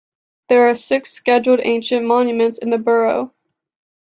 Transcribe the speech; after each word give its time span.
There 0.49 0.67
are 0.67 0.73
six 0.73 1.11
Scheduled 1.11 1.59
Ancient 1.61 2.03
Monuments 2.07 2.57
in 2.57 2.71
the 2.71 2.79
borough. 2.79 3.31